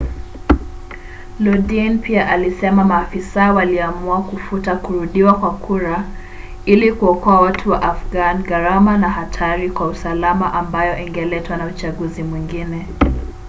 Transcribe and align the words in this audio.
lodin 1.39 1.99
pia 1.99 2.29
alisema 2.29 2.83
maafisa 2.83 3.53
waliamua 3.53 4.21
kufuta 4.21 4.75
kurudiwa 4.75 5.33
kwa 5.33 5.51
kura 5.53 6.03
ili 6.65 6.93
kuokoa 6.93 7.41
watu 7.41 7.69
wa 7.71 7.81
afghan 7.81 8.43
gharama 8.43 8.97
na 8.97 9.09
hatari 9.09 9.69
kwa 9.69 9.87
usalama 9.87 10.53
ambayo 10.53 11.05
ingeletwa 11.07 11.57
na 11.57 11.65
uchaguzi 11.65 12.23
mwengine 12.23 12.87